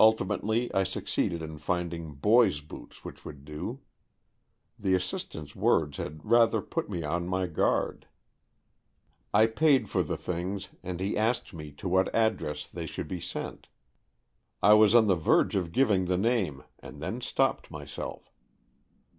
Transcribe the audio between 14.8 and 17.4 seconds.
on the verge of giving the name, and then